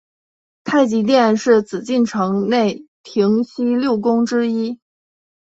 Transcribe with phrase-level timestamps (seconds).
[0.63, 4.79] 太极殿是紫禁城内廷西六宫之一。